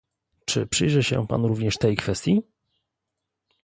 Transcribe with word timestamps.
Czy 0.45 0.67
przyjrzy 0.67 1.03
się 1.03 1.27
Pan 1.27 1.45
również 1.45 1.77
tej 1.77 1.95
kwestii? 1.95 2.41